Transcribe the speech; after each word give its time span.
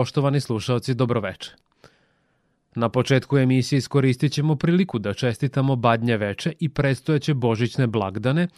Poštovani 0.00 0.40
slušalci, 0.40 0.94
dobroveče. 0.94 1.50
Na 2.74 2.88
početku 2.88 3.38
emisije 3.38 3.78
iskoristit 3.78 4.32
ćemo 4.32 4.56
priliku 4.56 4.98
da 4.98 5.14
čestitamo 5.14 5.76
Badnje 5.76 6.16
veče 6.16 6.52
i 6.58 6.68
predstojeće 6.68 7.34
božićne 7.34 7.86
blagdane 7.86 8.48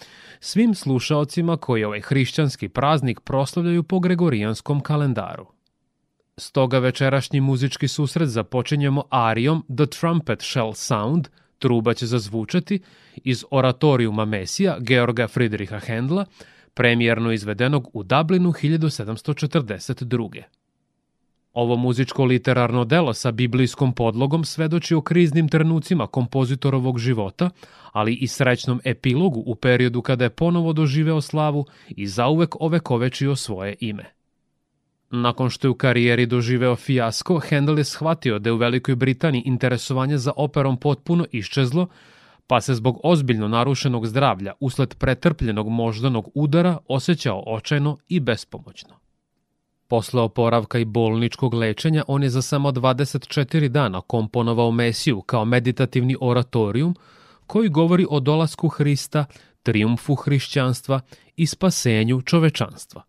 svim 0.40 0.74
slušalcima 0.74 1.56
koji 1.56 1.84
ovaj 1.84 2.00
hrišćanski 2.00 2.68
praznik 2.68 3.20
proslavljaju 3.20 3.82
po 3.82 4.00
gregorijanskom 4.00 4.80
kalendaru. 4.80 5.46
Stoga 6.36 6.78
večerašnji 6.78 7.40
muzički 7.40 7.88
susret 7.88 8.28
započinjemo 8.28 9.04
arijom 9.10 9.64
The 9.76 9.86
Trumpet 9.86 10.42
Shall 10.42 10.72
Sound, 10.74 11.28
truba 11.58 11.94
će 11.94 12.06
zazvučati, 12.06 12.80
iz 13.16 13.44
oratorijuma 13.50 14.24
Mesija 14.24 14.76
Georga 14.80 15.28
Friedricha 15.28 15.78
Hendla, 15.78 16.24
premijerno 16.74 17.32
izvedenog 17.32 17.90
u 17.92 18.02
Dublinu 18.02 18.52
1742. 18.52 20.42
Ovo 21.52 21.76
muzičko 21.76 22.24
literarno 22.24 22.84
delo 22.84 23.14
sa 23.14 23.30
biblijskom 23.30 23.92
podlogom 23.92 24.44
svedoči 24.44 24.94
o 24.94 25.00
kriznim 25.00 25.48
trenucima 25.48 26.06
kompozitorovog 26.06 26.98
života, 26.98 27.50
ali 27.92 28.14
i 28.14 28.26
srećnom 28.26 28.80
epilogu 28.84 29.42
u 29.46 29.54
periodu 29.54 30.02
kada 30.02 30.24
je 30.24 30.30
ponovo 30.30 30.72
doživeo 30.72 31.20
slavu 31.20 31.66
i 31.88 32.06
zauvek 32.06 32.60
ovekovečio 32.60 33.36
svoje 33.36 33.76
ime. 33.80 34.04
Nakon 35.10 35.50
što 35.50 35.66
je 35.66 35.70
u 35.70 35.74
karijeri 35.74 36.26
doživeo 36.26 36.76
fijasko, 36.76 37.40
Handel 37.50 37.78
je 37.78 37.84
shvatio 37.84 38.38
da 38.38 38.48
je 38.48 38.52
u 38.52 38.56
Velikoj 38.56 38.94
Britaniji 38.94 39.42
interesovanje 39.46 40.18
za 40.18 40.32
operom 40.36 40.76
potpuno 40.76 41.26
iščezlo, 41.32 41.86
pa 42.46 42.60
se 42.60 42.74
zbog 42.74 43.00
ozbiljno 43.04 43.48
narušenog 43.48 44.06
zdravlja 44.06 44.52
usled 44.60 44.94
pretrpljenog 44.94 45.68
moždanog 45.68 46.30
udara 46.34 46.78
osjećao 46.88 47.42
očajno 47.46 47.98
i 48.08 48.20
bespomoćno. 48.20 49.01
Posle 49.92 50.20
oporavka 50.20 50.78
i 50.78 50.84
bolničkog 50.84 51.54
lečenja, 51.54 52.04
on 52.08 52.22
je 52.22 52.30
za 52.30 52.42
samo 52.42 52.70
24 52.70 53.68
dana 53.68 54.00
komponovao 54.00 54.70
Mesiju 54.70 55.20
kao 55.20 55.44
meditativni 55.44 56.16
oratorijum 56.20 56.94
koji 57.46 57.68
govori 57.68 58.06
o 58.10 58.20
dolasku 58.20 58.68
Hrista, 58.68 59.24
triumfu 59.62 60.14
hrišćanstva 60.14 61.00
i 61.36 61.46
spasenju 61.46 62.22
čovečanstva. 62.22 63.02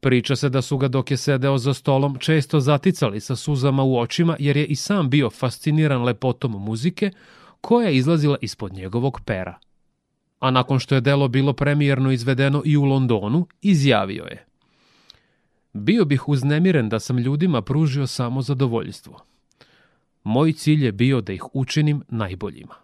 Priča 0.00 0.36
se 0.36 0.48
da 0.48 0.62
su 0.62 0.78
ga 0.78 0.88
dok 0.88 1.10
je 1.10 1.16
sedeo 1.16 1.58
za 1.58 1.74
stolom 1.74 2.18
često 2.18 2.60
zaticali 2.60 3.20
sa 3.20 3.36
suzama 3.36 3.82
u 3.82 3.98
očima 3.98 4.36
jer 4.38 4.56
je 4.56 4.66
i 4.66 4.76
sam 4.76 5.10
bio 5.10 5.30
fasciniran 5.30 6.02
lepotom 6.02 6.52
muzike 6.64 7.10
koja 7.60 7.88
je 7.88 7.96
izlazila 7.96 8.36
ispod 8.40 8.72
njegovog 8.72 9.20
pera. 9.24 9.58
A 10.38 10.50
nakon 10.50 10.78
što 10.78 10.94
je 10.94 11.00
delo 11.00 11.28
bilo 11.28 11.52
premijerno 11.52 12.12
izvedeno 12.12 12.62
i 12.64 12.76
u 12.76 12.84
Londonu, 12.84 13.46
izjavio 13.62 14.24
je– 14.24 14.46
Bio 15.72 16.04
bih 16.04 16.28
uznemiren 16.28 16.88
da 16.88 17.00
sam 17.00 17.18
ljudima 17.18 17.62
pružio 17.62 18.06
samo 18.06 18.42
zadovoljstvo. 18.42 19.20
Moj 20.24 20.52
cilj 20.52 20.84
je 20.84 20.92
bio 20.92 21.20
da 21.20 21.32
ih 21.32 21.44
učinim 21.52 22.02
najboljima. 22.08 22.74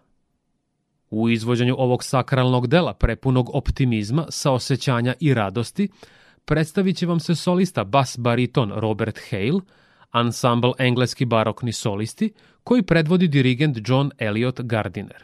U 1.09 1.29
izvođenju 1.29 1.75
ovog 1.77 2.03
sakralnog 2.03 2.67
dela 2.67 2.93
prepunog 2.93 3.55
optimizma, 3.55 4.25
saosećanja 4.29 5.13
i 5.19 5.33
radosti, 5.33 5.89
predstavit 6.45 6.97
će 6.97 7.05
vam 7.05 7.19
se 7.19 7.35
solista 7.35 7.83
bas 7.83 8.17
bariton 8.19 8.71
Robert 8.75 9.19
Hale, 9.29 9.61
ansambl 10.11 10.71
engleski 10.77 11.25
barokni 11.25 11.73
solisti, 11.73 12.33
koji 12.63 12.81
predvodi 12.81 13.27
dirigent 13.27 13.77
John 13.85 14.11
Elliot 14.17 14.61
Gardiner. 14.61 15.23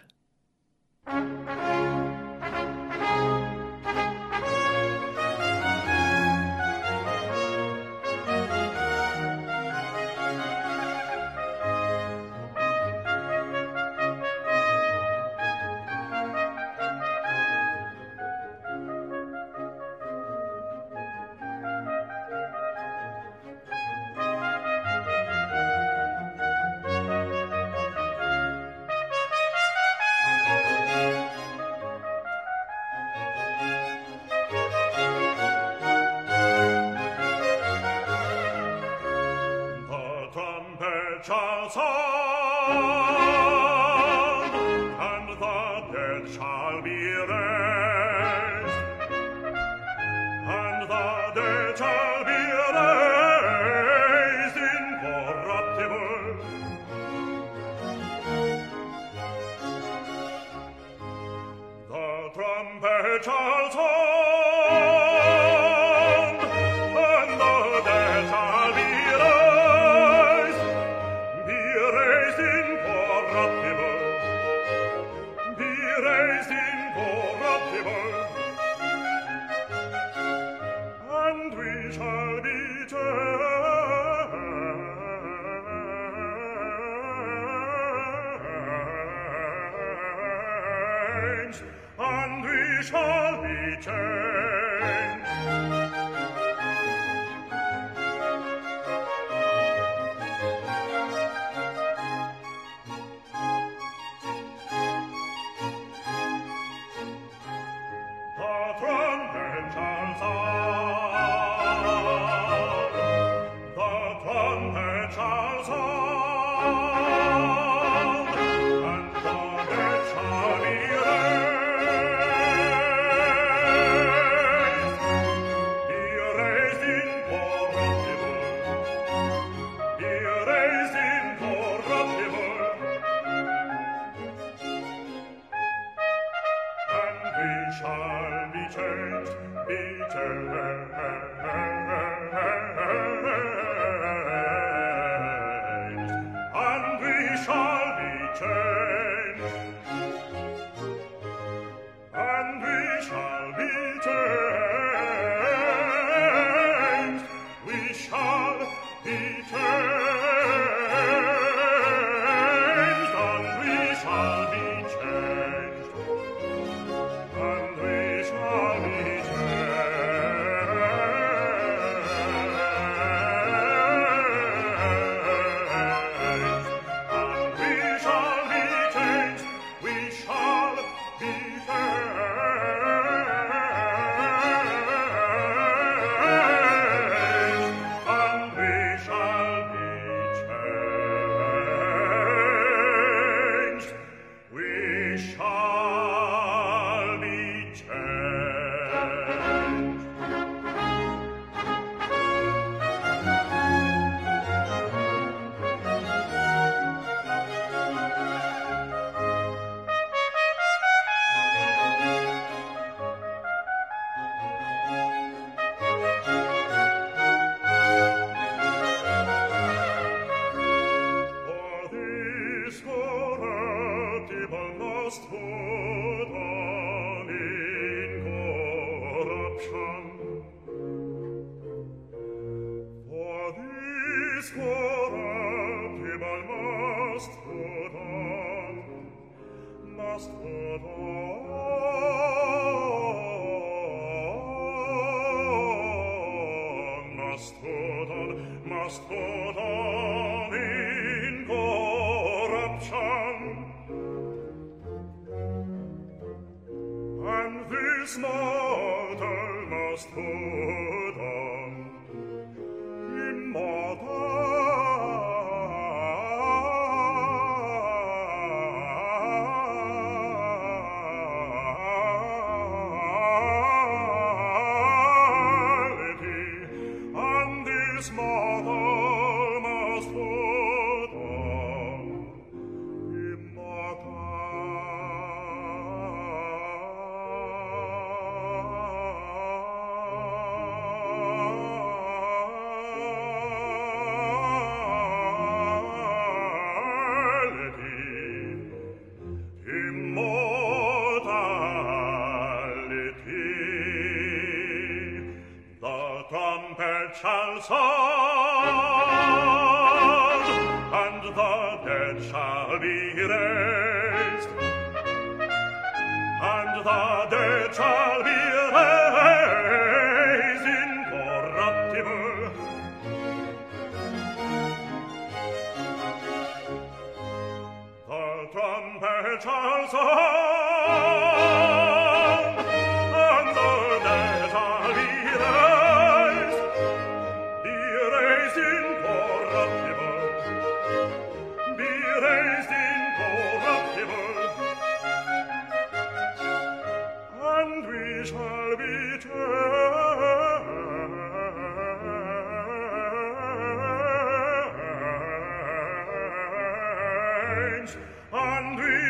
mortal 258.13 259.65
must 259.67 260.07
fall. 260.10 261.04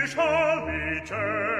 shall 0.07 0.65
be 0.67 0.99
changed. 1.05 1.54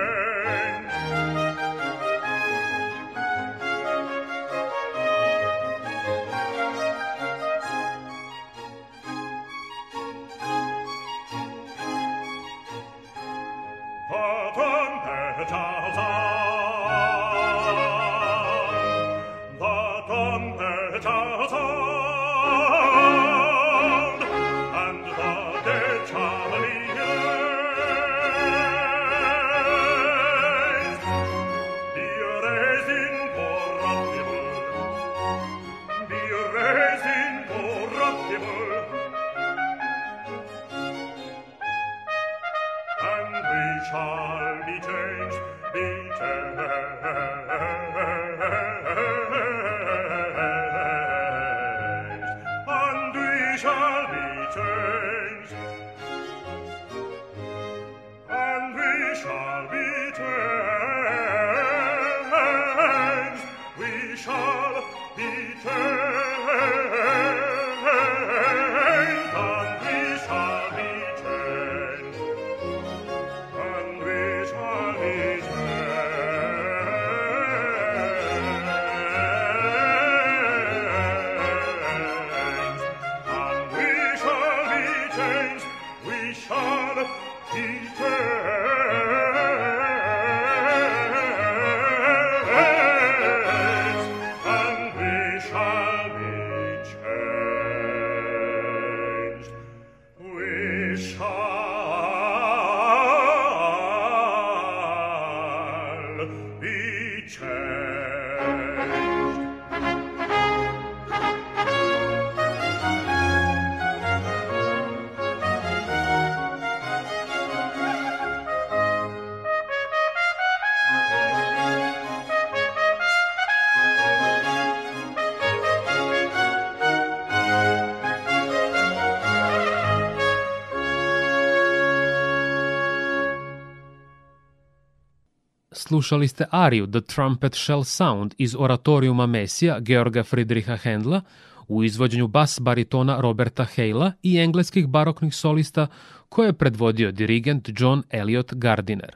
Slušali 135.88 136.28
ste 136.28 136.46
ariju 136.52 136.88
The 136.88 137.02
Trumpet 137.02 137.56
Shall 137.56 137.84
Sound 137.84 138.34
iz 138.38 138.56
oratorijuma 138.60 139.26
Mesija 139.26 139.80
Georga 139.80 140.24
Friedricha 140.24 140.78
Hendla 140.78 141.22
u 141.68 141.84
izvođenju 141.84 142.28
bas 142.28 142.60
baritona 142.62 143.22
Roberta 143.22 143.66
Hale'a 143.76 144.12
i 144.24 144.38
engleskih 144.38 144.88
baroknih 144.88 145.36
solista 145.36 145.88
koje 146.30 146.48
je 146.48 146.54
predvodio 146.54 147.12
dirigent 147.12 147.70
John 147.80 148.04
Elliot 148.10 148.54
Gardiner. 148.54 149.16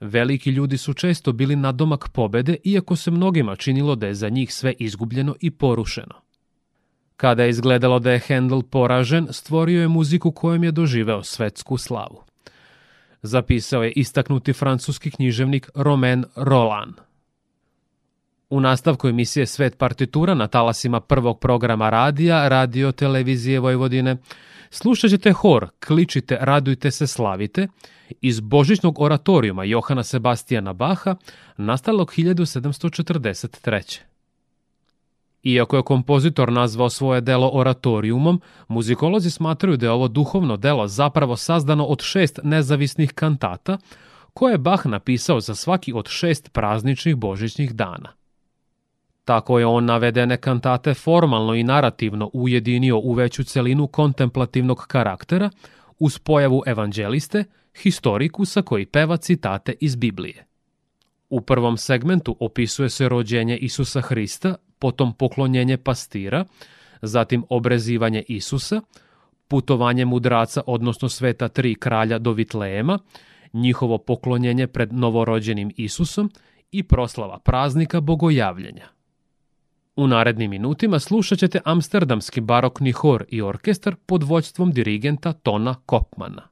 Veliki 0.00 0.50
ljudi 0.50 0.78
su 0.78 0.94
često 0.94 1.32
bili 1.32 1.56
na 1.56 1.72
domak 1.72 2.08
pobede, 2.12 2.56
iako 2.64 2.96
se 2.96 3.10
mnogima 3.10 3.56
činilo 3.56 3.94
da 3.94 4.06
je 4.06 4.14
za 4.14 4.28
njih 4.28 4.54
sve 4.54 4.74
izgubljeno 4.78 5.34
i 5.40 5.50
porušeno. 5.50 6.14
Kada 7.16 7.42
je 7.42 7.50
izgledalo 7.50 7.98
da 7.98 8.12
je 8.12 8.22
Handel 8.28 8.62
poražen, 8.62 9.28
stvorio 9.30 9.80
je 9.80 9.88
muziku 9.88 10.32
kojom 10.32 10.64
je 10.64 10.72
doživeo 10.72 11.22
svetsku 11.22 11.76
slavu. 11.76 12.29
Zapisao 13.22 13.82
je 13.82 13.92
istaknuti 13.92 14.52
francuski 14.52 15.10
književnik 15.10 15.70
Romain 15.74 16.24
Roland. 16.36 16.94
U 18.50 18.60
nastavku 18.60 19.08
emisije 19.08 19.46
Svet 19.46 19.78
partitura 19.78 20.34
na 20.34 20.46
talasima 20.46 21.00
prvog 21.00 21.40
programa 21.40 21.90
radija, 21.90 22.48
radio 22.48 22.92
televizije 22.92 23.60
Vojvodine, 23.60 24.16
slušat 24.70 25.10
ćete 25.10 25.32
hor 25.32 25.68
Kličite, 25.86 26.38
radujte 26.40 26.90
se, 26.90 27.06
slavite 27.06 27.68
iz 28.20 28.40
božićnog 28.40 29.00
oratorijuma 29.00 29.64
Johana 29.64 30.02
Sebastijana 30.02 30.72
Baha, 30.72 31.16
nastalog 31.56 32.12
1743. 32.16 34.09
Iako 35.42 35.76
je 35.76 35.82
kompozitor 35.82 36.52
nazvao 36.52 36.90
svoje 36.90 37.20
delo 37.20 37.50
oratorijumom, 37.52 38.40
muzikolozi 38.68 39.30
smatraju 39.30 39.76
da 39.76 39.86
je 39.86 39.90
ovo 39.90 40.08
duhovno 40.08 40.56
delo 40.56 40.88
zapravo 40.88 41.36
sazdano 41.36 41.84
od 41.84 42.02
šest 42.02 42.40
nezavisnih 42.42 43.12
kantata, 43.12 43.78
koje 44.34 44.52
je 44.52 44.58
Bach 44.58 44.86
napisao 44.86 45.40
za 45.40 45.54
svaki 45.54 45.92
od 45.92 46.08
šest 46.08 46.52
prazničnih 46.52 47.16
božićnih 47.16 47.74
dana. 47.74 48.12
Tako 49.24 49.58
je 49.58 49.66
on 49.66 49.84
navedene 49.84 50.36
kantate 50.36 50.94
formalno 50.94 51.54
i 51.54 51.62
narativno 51.62 52.30
ujedinio 52.32 52.98
u 52.98 53.12
veću 53.12 53.44
celinu 53.44 53.86
kontemplativnog 53.86 54.78
karaktera, 54.88 55.50
uz 55.98 56.18
pojavu 56.18 56.62
evanđeliste, 56.66 57.44
historikusa 57.82 58.62
koji 58.62 58.86
peva 58.86 59.16
citate 59.16 59.74
iz 59.80 59.96
Biblije. 59.96 60.46
U 61.28 61.40
prvom 61.40 61.76
segmentu 61.76 62.36
opisuje 62.40 62.88
se 62.90 63.08
rođenje 63.08 63.56
Isusa 63.56 64.00
Hrista, 64.00 64.54
potom 64.80 65.12
poklonjenje 65.12 65.76
pastira, 65.76 66.44
zatim 67.02 67.44
obrezivanje 67.48 68.22
Isusa, 68.28 68.80
putovanje 69.48 70.04
mudraca, 70.04 70.62
odnosno 70.66 71.08
sveta 71.08 71.48
tri 71.48 71.74
kralja 71.74 72.18
do 72.18 72.32
Vitlejema, 72.32 72.98
njihovo 73.52 73.98
poklonjenje 73.98 74.66
pred 74.66 74.92
novorođenim 74.92 75.70
Isusom 75.76 76.30
i 76.72 76.82
proslava 76.82 77.38
praznika 77.38 78.00
bogojavljenja. 78.00 78.88
U 79.96 80.06
narednim 80.06 80.50
minutima 80.50 80.98
slušat 80.98 81.38
ćete 81.38 81.60
amsterdamski 81.64 82.40
barokni 82.40 82.92
hor 82.92 83.24
i 83.28 83.42
orkestar 83.42 83.96
pod 84.06 84.22
vođstvom 84.22 84.70
dirigenta 84.72 85.32
Tona 85.32 85.74
Kopmana. 85.86 86.48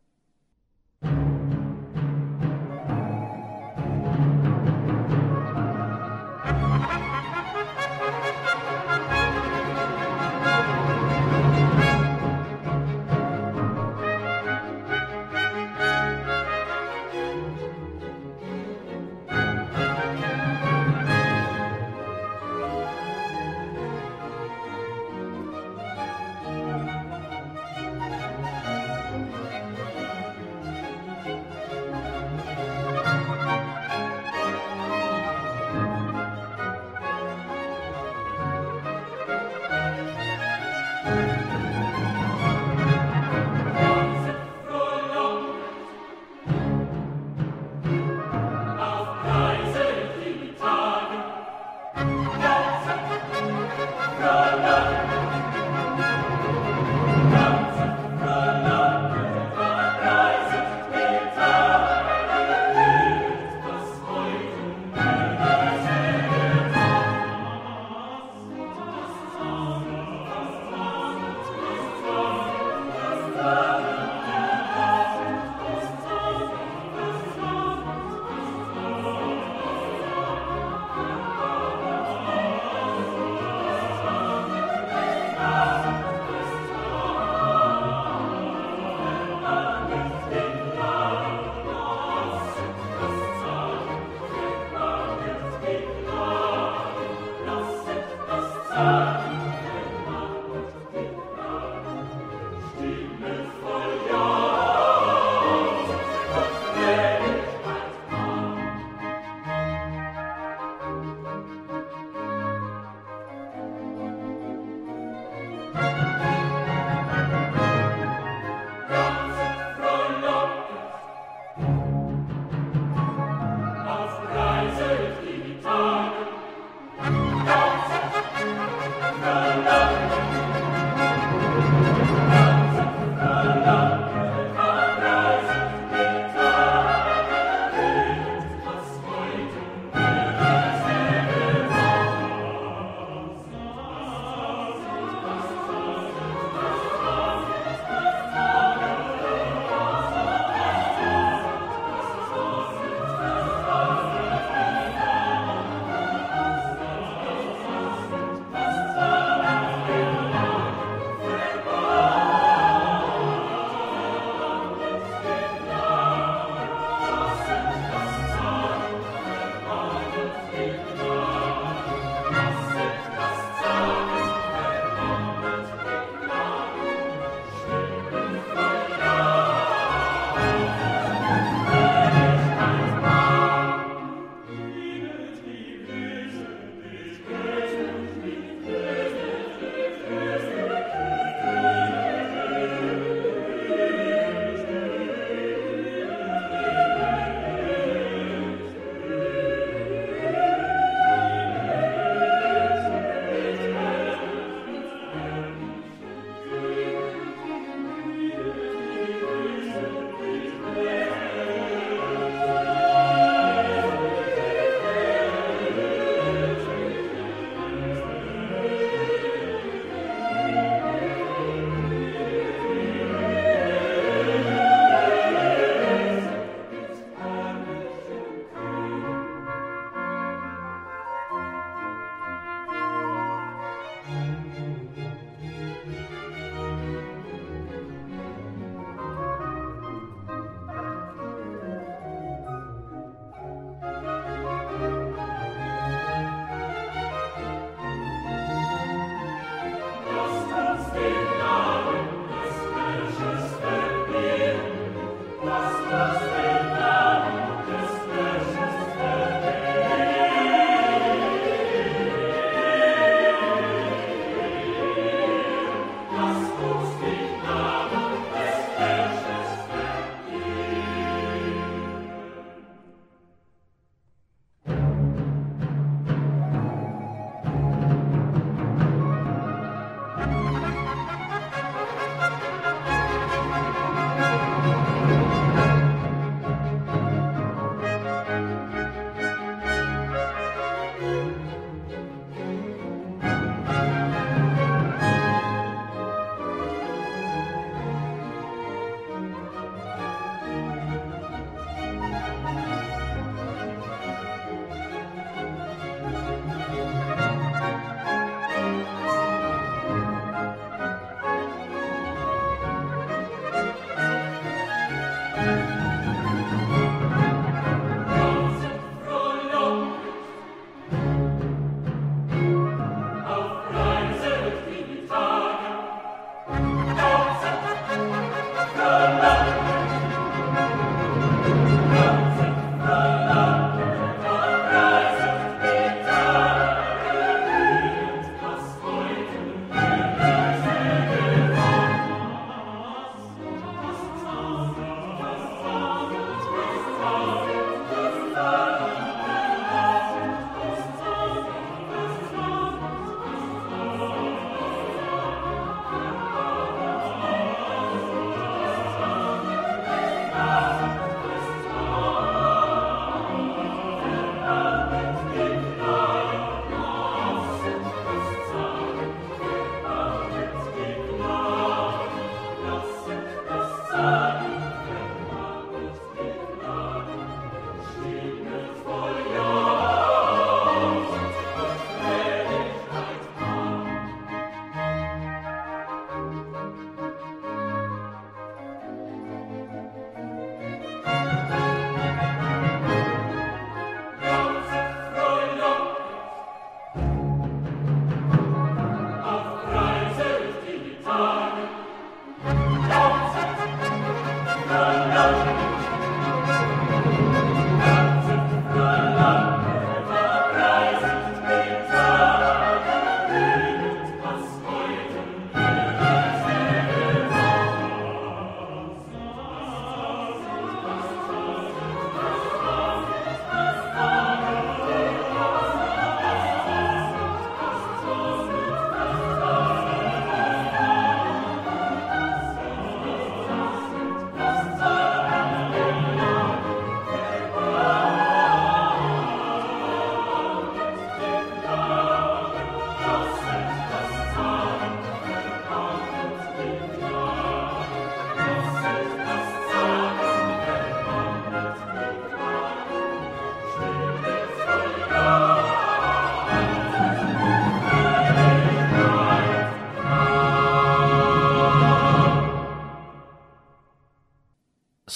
Christ. 255.88 256.38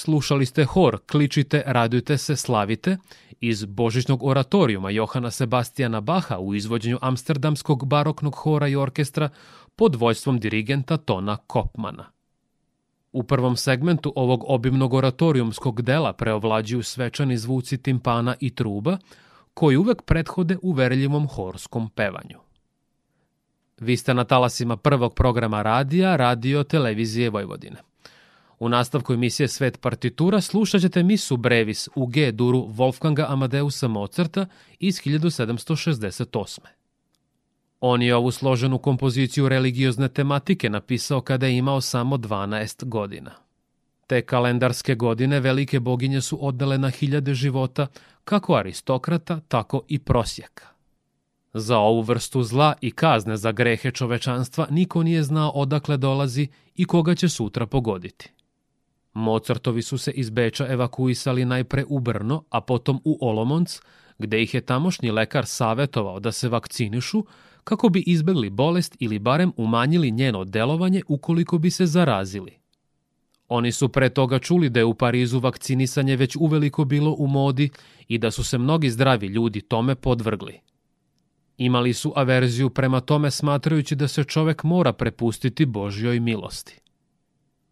Slušali 0.03 0.47
ste 0.47 0.65
hor 0.65 0.99
Kličite, 1.07 1.63
radujte 1.67 2.19
se, 2.19 2.37
slavite 2.37 2.97
iz 3.41 3.65
Božićnog 3.65 4.23
oratorijuma 4.23 4.91
Johana 4.91 5.31
Sebastijana 5.31 6.01
Baha 6.01 6.39
u 6.39 6.55
izvođenju 6.55 6.99
Amsterdamskog 7.01 7.87
baroknog 7.87 8.35
hora 8.35 8.69
i 8.69 8.77
orkestra 8.77 9.29
pod 9.77 9.95
vojstvom 9.95 10.39
dirigenta 10.39 10.97
Tona 10.97 11.37
Kopmana. 11.37 12.05
U 13.13 13.23
prvom 13.23 13.57
segmentu 13.57 14.13
ovog 14.17 14.45
obimnog 14.47 14.95
oratorijumskog 14.95 15.83
dela 15.83 16.13
preovlađuju 16.13 16.83
svečani 16.83 17.39
zvuci 17.39 17.79
timpana 17.79 18.35
i 18.41 18.55
truba, 18.55 18.99
koji 19.55 19.77
uvek 19.77 20.03
prethode 20.03 20.57
uverljivom 20.63 21.29
horskom 21.29 21.91
pevanju. 21.91 22.39
Vi 23.81 23.97
ste 23.97 24.15
na 24.15 24.25
talasima 24.25 24.77
prvog 24.77 25.15
programa 25.15 25.63
radija, 25.63 26.17
radio 26.17 26.65
televizije 26.65 27.31
Vojvodine. 27.31 27.92
U 28.63 28.69
nastavku 28.69 29.13
emisije 29.13 29.49
Svet 29.49 29.81
partitura 29.81 30.41
slušat 30.41 30.81
ćete 30.81 31.03
misu 31.03 31.37
Brevis 31.37 31.89
u 31.95 32.07
G 32.07 32.33
duru 32.33 32.59
Wolfganga 32.59 33.25
Amadeusa 33.29 33.89
Mozarta 33.89 34.47
iz 34.79 35.01
1768. 35.01 36.59
On 37.81 38.03
je 38.03 38.17
ovu 38.17 38.31
složenu 38.31 38.79
kompoziciju 38.79 39.49
religiozne 39.49 40.09
tematike 40.09 40.71
napisao 40.71 41.21
kada 41.21 41.47
je 41.47 41.57
imao 41.57 41.81
samo 41.81 42.17
12 42.17 42.85
godina. 42.85 43.31
Te 44.07 44.23
kalendarske 44.23 44.95
godine 44.95 45.41
velike 45.41 45.81
boginje 45.81 46.21
su 46.21 46.47
odnele 46.47 46.79
na 46.79 46.91
hiljade 46.91 47.35
života, 47.35 47.87
kako 48.25 48.55
aristokrata, 48.55 49.41
tako 49.49 49.83
i 49.89 49.99
prosjeka. 49.99 50.67
Za 51.55 51.79
ovu 51.79 52.03
vrstu 52.03 52.43
zla 52.43 52.75
i 52.81 52.91
kazne 52.91 53.37
za 53.37 53.53
grehe 53.53 53.91
čovečanstva 53.91 54.67
niko 54.71 55.03
nije 55.03 55.23
znao 55.23 55.51
odakle 55.51 55.97
dolazi 55.97 56.49
i 56.75 56.85
koga 56.85 57.15
će 57.15 57.29
sutra 57.29 57.67
pogoditi. 57.67 58.33
Mozartovi 59.15 59.83
su 59.83 59.99
se 59.99 60.11
iz 60.11 60.31
Beča 60.31 60.67
evakuisali 60.69 61.45
najpre 61.45 61.85
u 61.89 62.01
Brno, 62.01 62.45
a 62.51 62.61
potom 62.61 63.01
u 63.05 63.19
Olomonc, 63.21 63.81
gde 64.19 64.43
ih 64.43 64.55
je 64.55 64.61
tamošnji 64.61 65.11
lekar 65.11 65.47
savetovao 65.47 66.21
da 66.21 66.33
se 66.33 66.49
vakcinišu 66.49 67.25
kako 67.65 67.89
bi 67.89 68.01
izbegli 68.07 68.51
bolest 68.51 68.97
ili 68.99 69.19
barem 69.19 69.53
umanjili 69.57 70.11
njeno 70.11 70.45
delovanje 70.45 71.03
ukoliko 71.09 71.59
bi 71.59 71.71
se 71.71 71.87
zarazili. 71.87 72.59
Oni 73.49 73.73
su 73.73 73.89
pre 73.89 74.09
toga 74.09 74.39
čuli 74.39 74.69
da 74.71 74.81
je 74.81 74.85
u 74.85 74.95
Parizu 74.95 75.41
vakcinisanje 75.41 76.17
već 76.17 76.37
uveliko 76.41 76.85
bilo 76.85 77.15
u 77.19 77.27
modi 77.27 77.71
i 78.09 78.19
da 78.19 78.31
su 78.31 78.45
se 78.45 78.59
mnogi 78.59 78.91
zdravi 78.91 79.27
ljudi 79.27 79.61
tome 79.61 79.95
podvrgli. 79.95 80.61
Imali 81.57 81.93
su 81.93 82.13
averziju 82.17 82.71
prema 82.71 83.01
tome 83.01 83.31
smatrajući 83.31 83.95
da 83.95 84.09
se 84.09 84.25
čovek 84.25 84.63
mora 84.65 84.93
prepustiti 84.93 85.67
Božjoj 85.67 86.21
milosti. 86.21 86.82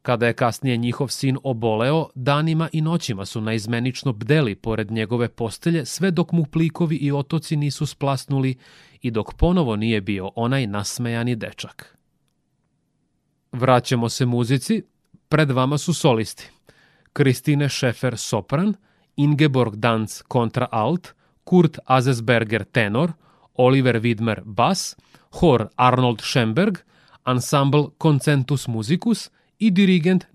Kada 0.03 0.27
je 0.27 0.33
kasnije 0.33 0.77
njihov 0.77 1.09
sin 1.09 1.39
oboleo, 1.45 2.09
danima 2.15 2.69
i 2.73 2.81
noćima 2.81 3.27
su 3.27 3.41
naizmenično 3.41 4.13
bdeli 4.13 4.55
pored 4.55 4.91
njegove 4.91 5.29
postelje 5.29 5.87
sve 5.87 6.11
dok 6.11 6.33
mu 6.33 6.45
plikovi 6.45 6.97
i 6.97 7.13
otoci 7.13 7.57
nisu 7.57 7.87
splasnuli 7.87 8.59
i 9.03 9.11
dok 9.11 9.35
ponovo 9.35 9.77
nije 9.77 10.01
bio 10.01 10.31
onaj 10.37 10.67
nasmejani 10.67 11.37
dečak. 11.37 11.99
Vraćamo 13.53 14.09
se 14.09 14.27
muzici, 14.27 14.83
pred 15.29 15.51
vama 15.51 15.79
su 15.79 15.95
solisti. 15.95 16.51
Kristine 17.13 17.69
Šefer 17.69 18.19
sopran, 18.19 18.75
Ingeborg 19.17 19.77
Danz 19.77 20.23
kontra 20.23 20.69
alt, 20.71 21.09
Kurt 21.45 21.79
Azesberger 21.85 22.65
tenor, 22.65 23.13
Oliver 23.55 24.01
Widmer 24.01 24.41
bas, 24.45 24.97
hor 25.31 25.69
Arnold 25.77 26.21
Schemberg, 26.21 26.79
ensemble 27.27 27.85
Concentus 28.03 28.69
Musicus 28.69 29.31
i 29.61 29.71
dirigent 29.71 30.27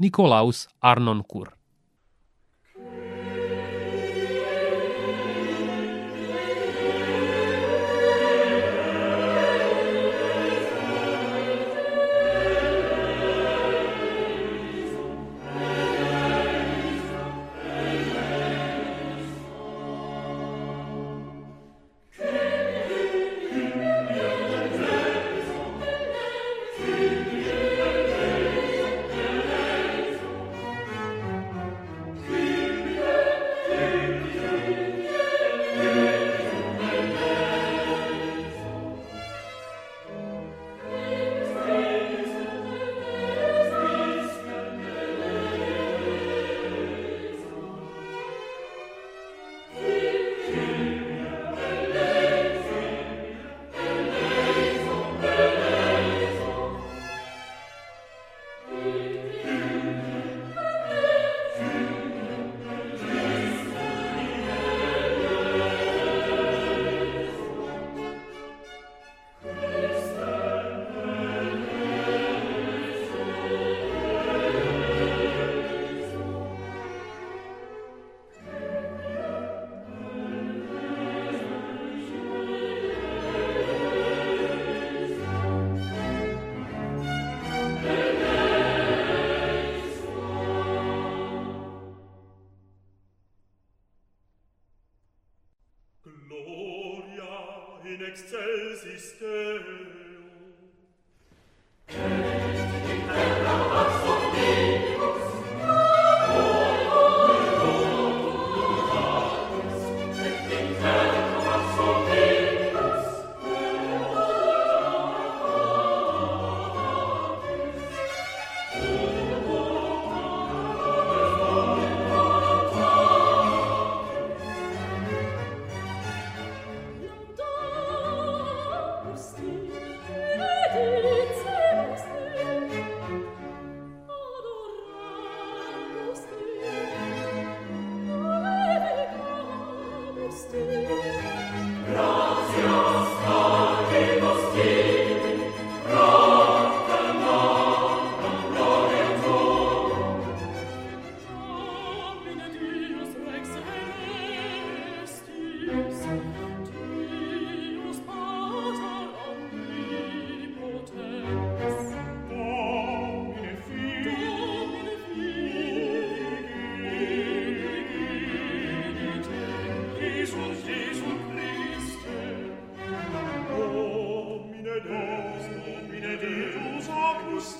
Deus, 177.36 177.58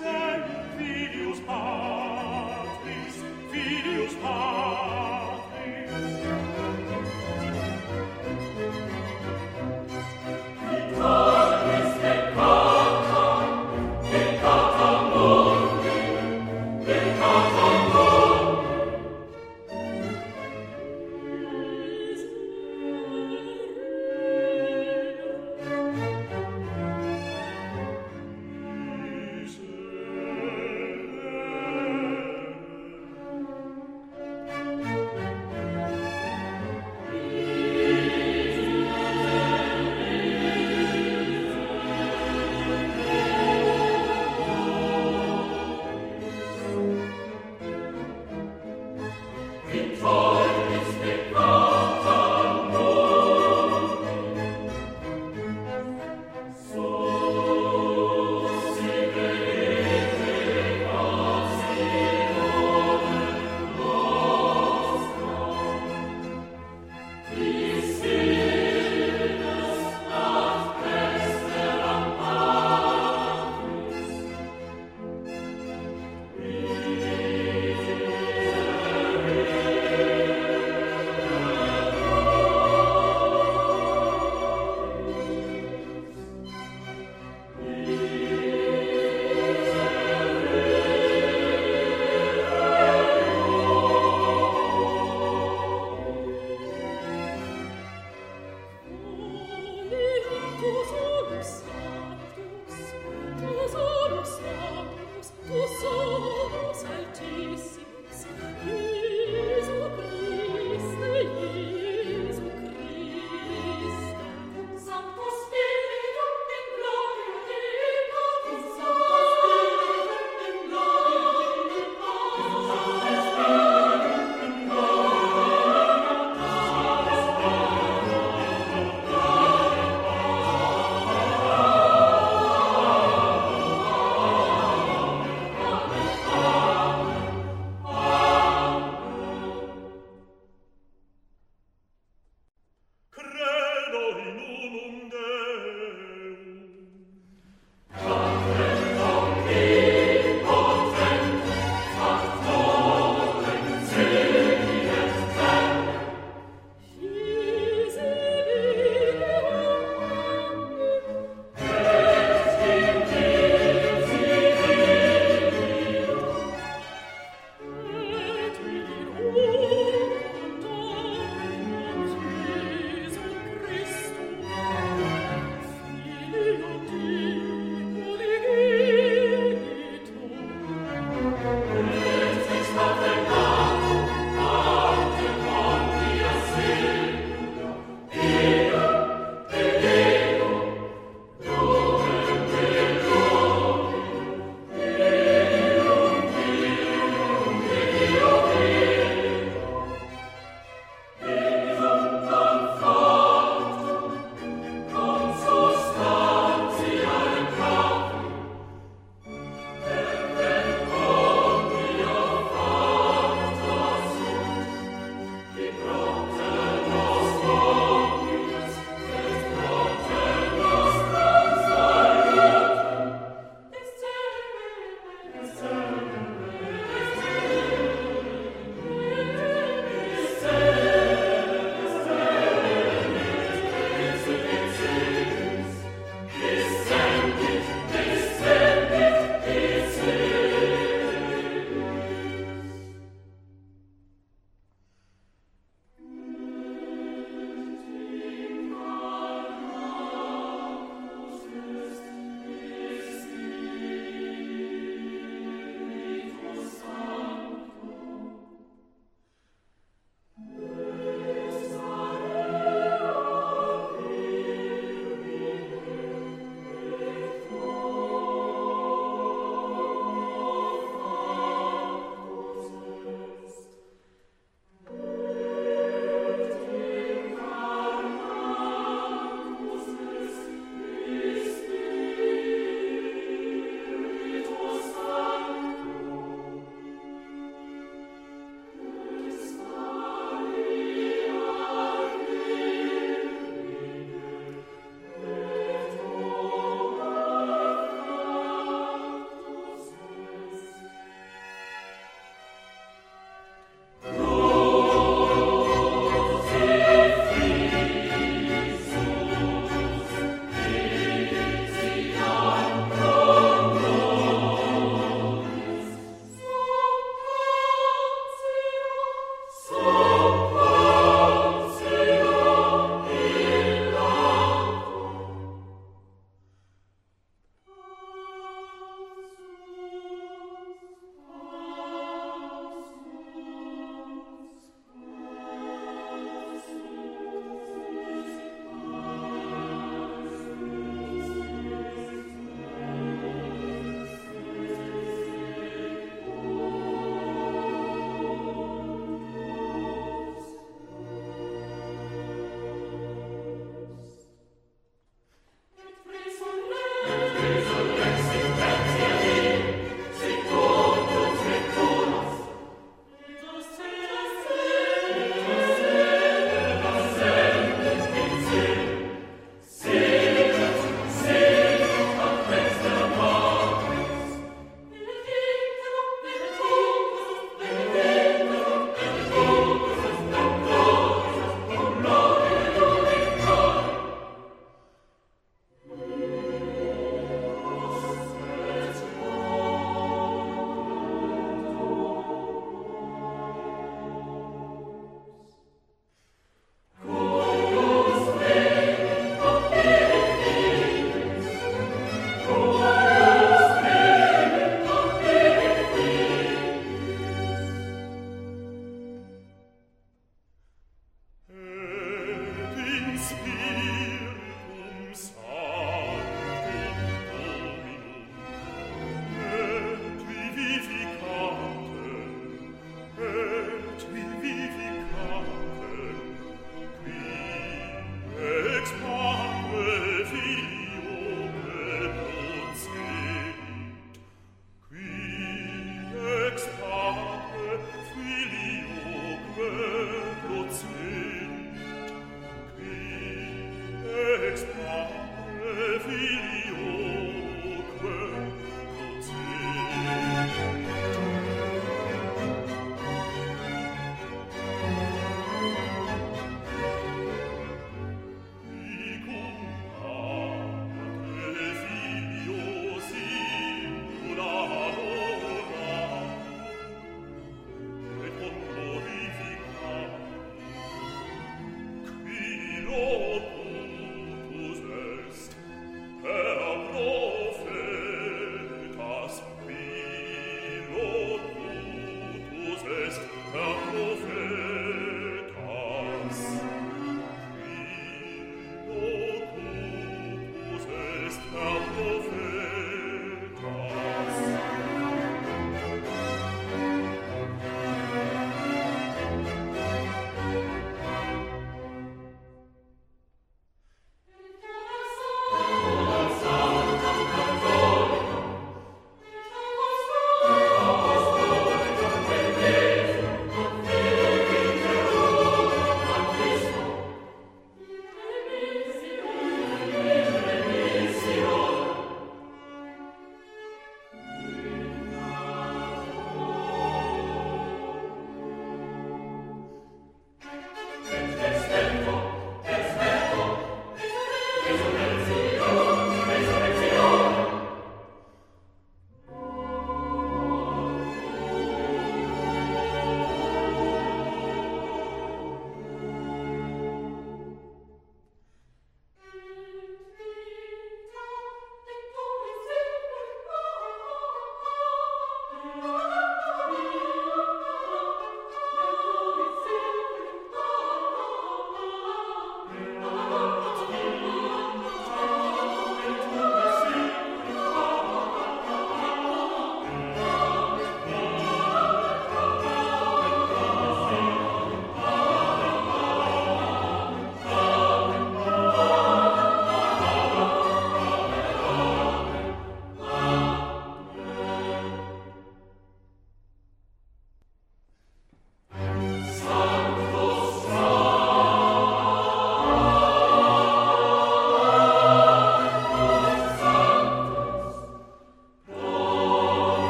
Filius 0.78 1.40
Patris, 1.42 3.16
Filius 3.52 4.14
Patris. 4.22 5.25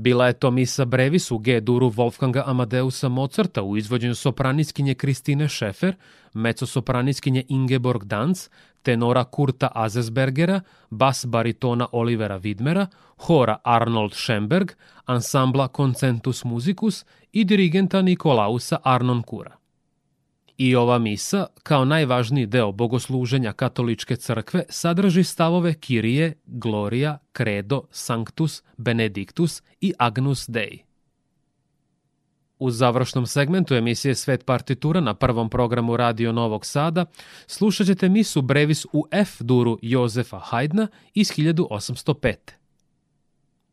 Bila 0.00 0.26
je 0.26 0.32
to 0.32 0.50
misa 0.50 0.84
brevis 0.84 1.30
u 1.30 1.38
G-duru 1.38 1.90
Wolfganga 1.90 2.42
Amadeusa 2.46 3.08
Mozarta 3.08 3.62
u 3.62 3.76
izvođenju 3.76 4.14
sopraniskinje 4.14 4.94
Kristine 4.94 5.48
Šefer, 5.48 5.94
mecosopraniskinje 6.34 7.44
Ingeborg 7.48 8.04
Danz, 8.04 8.48
tenora 8.82 9.24
Kurta 9.24 9.68
Azesbergera, 9.74 10.60
bas 10.90 11.26
baritona 11.26 11.86
Olivera 11.92 12.38
Widmera, 12.38 12.86
hora 13.26 13.58
Arnold 13.64 14.12
Schemberg, 14.12 14.72
ansambla 15.04 15.68
Concentus 15.68 16.44
Musicus 16.44 17.04
i 17.32 17.44
dirigenta 17.44 18.02
Nikolausa 18.02 18.78
Arnonkura. 18.82 19.59
I 20.62 20.74
ova 20.76 20.98
misa, 20.98 21.46
kao 21.62 21.84
najvažniji 21.84 22.46
deo 22.46 22.72
bogosluženja 22.72 23.52
katoličke 23.52 24.16
crkve, 24.16 24.64
sadrži 24.68 25.24
stavove 25.24 25.74
Kirije, 25.74 26.32
Gloria, 26.46 27.18
Credo, 27.36 27.82
Sanctus, 27.90 28.62
Benedictus 28.76 29.62
i 29.80 29.92
Agnus 29.98 30.44
Dei. 30.48 30.78
U 32.58 32.70
završnom 32.70 33.26
segmentu 33.26 33.74
emisije 33.74 34.14
Svet 34.14 34.44
partitura 34.44 35.00
na 35.00 35.14
prvom 35.14 35.50
programu 35.50 35.96
Radio 35.96 36.32
Novog 36.32 36.66
Sada 36.66 37.06
slušat 37.46 37.86
ćete 37.86 38.08
misu 38.08 38.42
Brevis 38.42 38.86
u 38.92 39.06
F 39.10 39.40
duru 39.40 39.78
Jozefa 39.82 40.40
Haydna 40.50 40.86
iz 41.14 41.28
1805. 41.32 42.59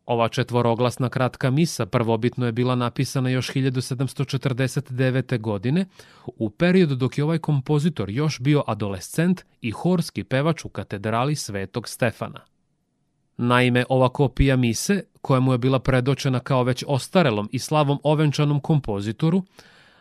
Ova 0.08 0.30
četvoroglasna 0.30 1.10
kratka 1.10 1.52
misa 1.52 1.86
prvobitno 1.86 2.46
je 2.46 2.52
bila 2.52 2.76
napisana 2.76 3.30
još 3.30 3.52
1749. 3.54 5.40
godine, 5.40 5.86
u 6.26 6.50
periodu 6.50 6.96
dok 6.96 7.18
je 7.18 7.24
ovaj 7.24 7.38
kompozitor 7.38 8.10
još 8.10 8.40
bio 8.40 8.64
adolescent 8.68 9.46
i 9.62 9.72
horski 9.72 10.24
pevač 10.24 10.66
u 10.66 10.70
katedrali 10.70 11.36
Svetog 11.36 11.88
Stefana. 11.88 12.40
Naime, 13.38 13.86
ova 13.90 14.10
kopija 14.10 14.56
mise, 14.56 15.04
koja 15.22 15.40
mu 15.40 15.52
je 15.52 15.58
bila 15.58 15.80
predočena 15.80 16.40
kao 16.40 16.64
već 16.64 16.84
ostarelom 16.88 17.50
i 17.52 17.60
slavom 17.60 18.00
ovenčanom 18.04 18.60
kompozitoru, 18.60 19.44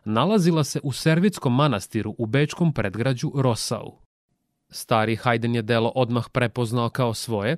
nalazila 0.04 0.64
se 0.64 0.80
u 0.82 0.92
Servitskom 0.92 1.56
manastiru 1.56 2.14
u 2.18 2.26
bečkom 2.26 2.72
predgrađu 2.72 3.32
Rosau. 3.34 3.92
Stari 4.68 5.16
Haydn 5.16 5.54
je 5.54 5.62
delo 5.62 5.92
odmah 5.94 6.28
prepoznao 6.32 6.90
kao 6.90 7.14
svoje, 7.14 7.56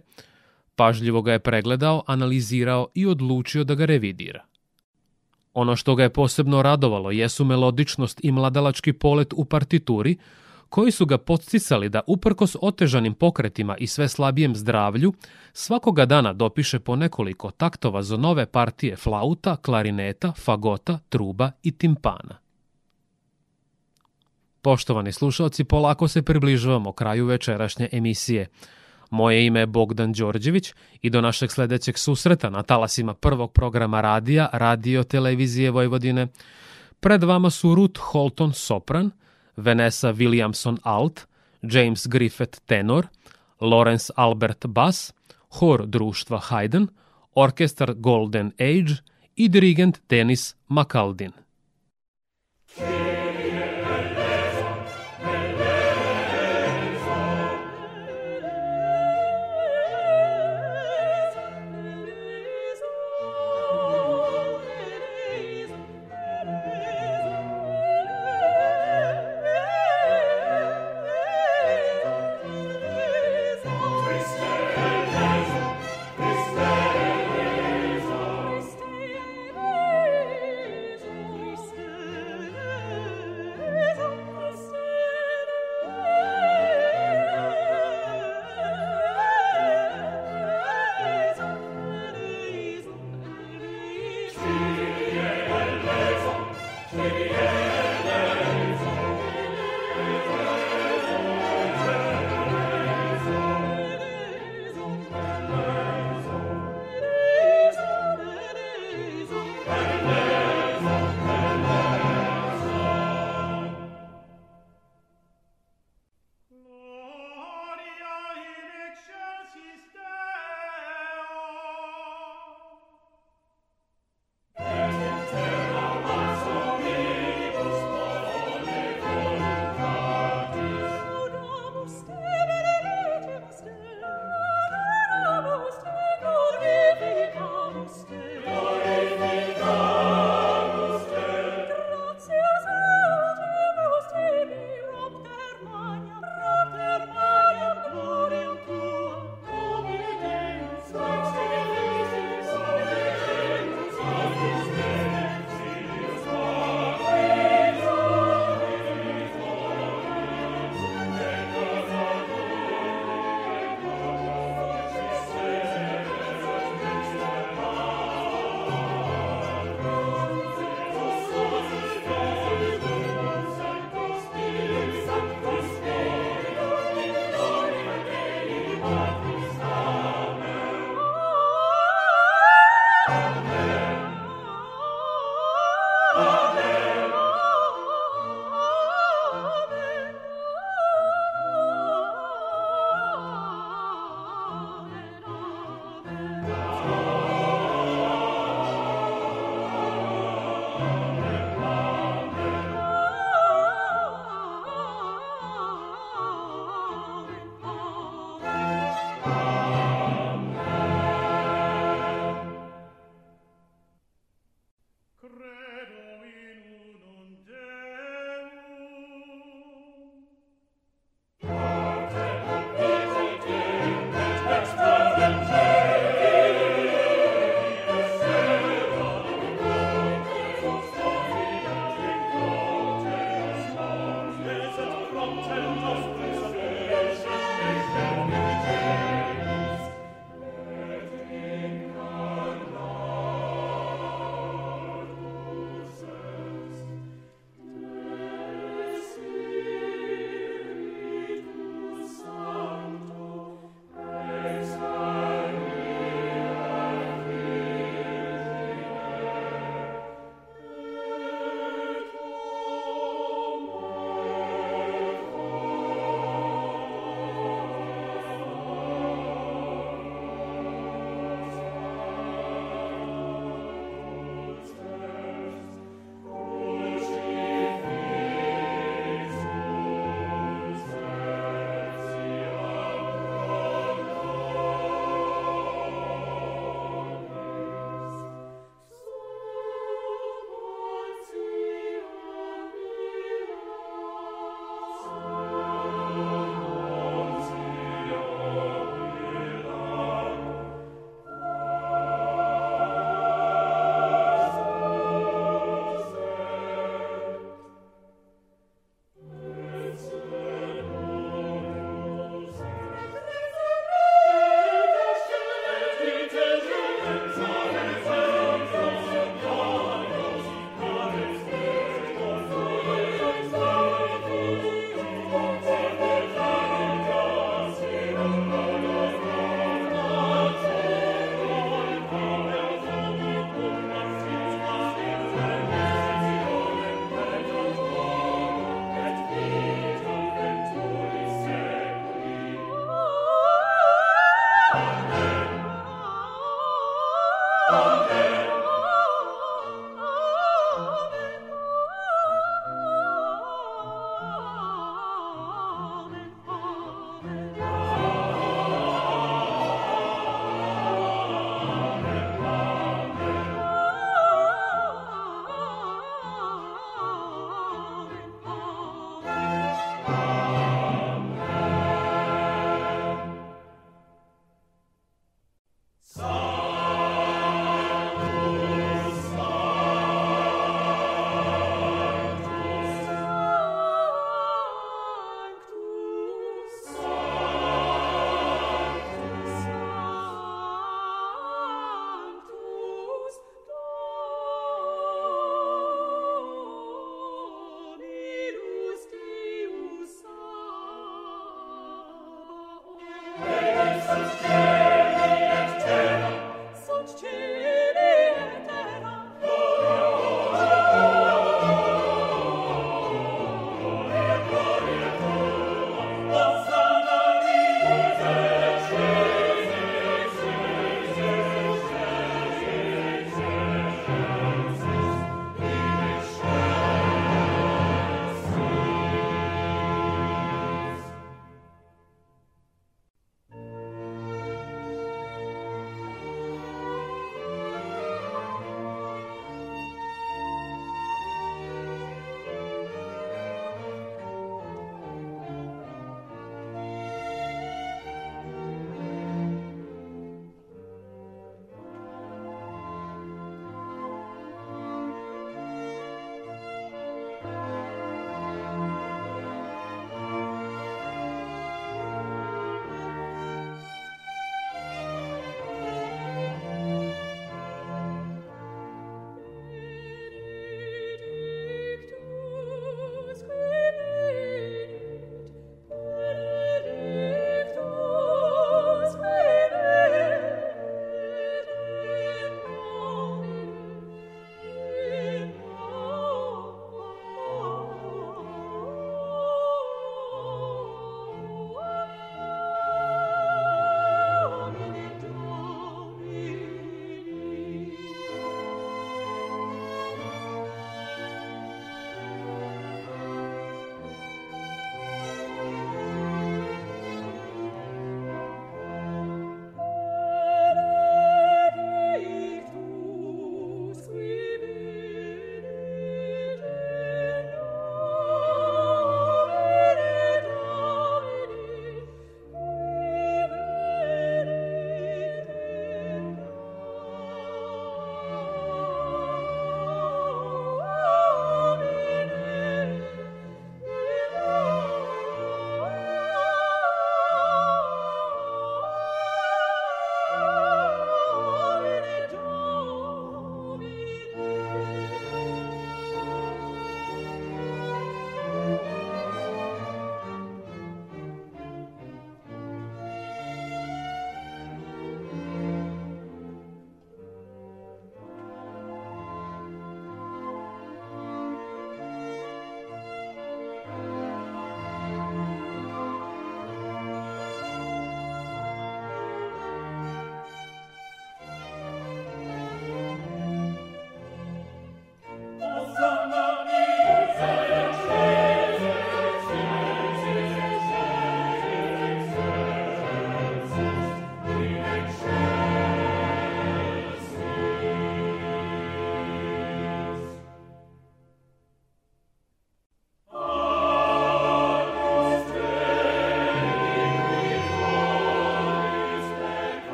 pažljivo 0.79 1.23
ga 1.23 1.33
je 1.33 1.39
pregledao, 1.39 2.03
analizirao 2.07 2.89
i 2.95 3.07
odlučio 3.07 3.65
da 3.65 3.75
ga 3.75 3.85
revidira. 3.85 4.45
Ono 5.55 5.77
što 5.77 5.95
ga 5.95 6.03
je 6.03 6.13
posebno 6.13 6.63
radovalo 6.63 7.11
jesu 7.11 7.45
melodičnost 7.45 8.21
i 8.23 8.33
mladalački 8.33 8.93
polet 8.93 9.33
u 9.37 9.45
partituri, 9.45 10.17
koji 10.69 10.91
su 10.91 11.07
ga 11.07 11.19
podsticali 11.19 11.89
da 11.89 12.01
uprkos 12.07 12.57
otežanim 12.61 13.15
pokretima 13.15 13.77
i 13.77 13.87
sve 13.87 14.09
slabijem 14.09 14.55
zdravlju, 14.57 15.13
svakoga 15.53 16.07
dana 16.07 16.33
dopiše 16.33 16.79
po 16.79 16.97
nekoliko 16.97 17.51
taktova 17.51 18.03
za 18.03 18.17
nove 18.17 18.47
partije 18.47 18.97
flauta, 18.97 19.57
klarineta, 19.57 20.33
fagota, 20.33 20.99
truba 21.09 21.51
i 21.63 21.73
timpana. 21.73 22.39
Poštovani 24.63 25.13
slušalci, 25.13 25.65
polako 25.65 26.09
se 26.09 26.23
približavamo 26.23 26.93
kraju 26.93 27.27
večerašnje 27.27 27.89
emisije. 27.93 28.47
Moje 29.11 29.47
ime 29.47 29.61
je 29.61 29.67
Bogdan 29.67 30.13
Đorđević 30.13 30.75
i 31.03 31.11
do 31.11 31.21
našeg 31.21 31.53
sledećeg 31.53 31.99
susreta 31.99 32.51
na 32.51 32.63
talasima 32.63 33.15
prvog 33.15 33.53
programa 33.53 34.01
radija 34.01 34.49
Radio 34.53 35.05
Televizije 35.05 35.71
Vojvodine. 35.71 36.27
Pred 37.01 37.25
vama 37.25 37.51
su 37.51 37.75
Ruth 37.75 38.01
Holton 38.01 38.53
sopran– 38.53 39.11
Vanessa 39.59 40.13
Williamson 40.13 40.79
alt, 40.85 41.27
James 41.63 42.07
Griffith 42.07 42.61
tenor, 42.67 43.09
Lawrence 43.61 44.11
Albert 44.17 44.67
bass, 44.67 45.13
hor 45.59 45.87
društva 45.87 46.39
Haydn, 46.39 46.87
orkestar 47.35 47.95
Golden 47.95 48.53
Age 48.59 49.03
i 49.35 49.49
dirigent 49.49 49.99
Denis 50.09 50.55
McAldin. 50.69 51.33